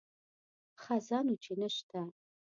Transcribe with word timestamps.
ښه 0.81 0.95
ځه 1.07 1.17
نو 1.25 1.35
چې 1.43 1.53
نه 1.61 1.69
شته. 1.75 2.01